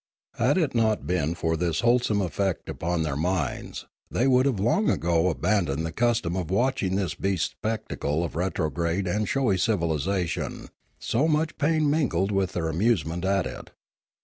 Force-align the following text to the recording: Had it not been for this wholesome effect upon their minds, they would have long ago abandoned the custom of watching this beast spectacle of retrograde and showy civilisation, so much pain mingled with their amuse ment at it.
Had 0.33 0.57
it 0.57 0.73
not 0.73 1.05
been 1.05 1.35
for 1.35 1.55
this 1.55 1.81
wholesome 1.81 2.21
effect 2.23 2.67
upon 2.69 3.03
their 3.03 3.15
minds, 3.15 3.85
they 4.09 4.25
would 4.25 4.47
have 4.47 4.59
long 4.59 4.89
ago 4.89 5.29
abandoned 5.29 5.85
the 5.85 5.91
custom 5.91 6.35
of 6.35 6.49
watching 6.49 6.95
this 6.95 7.13
beast 7.13 7.51
spectacle 7.51 8.23
of 8.23 8.35
retrograde 8.35 9.05
and 9.05 9.29
showy 9.29 9.59
civilisation, 9.59 10.69
so 10.97 11.27
much 11.27 11.55
pain 11.59 11.87
mingled 11.87 12.31
with 12.31 12.53
their 12.53 12.67
amuse 12.67 13.05
ment 13.05 13.23
at 13.23 13.45
it. 13.45 13.69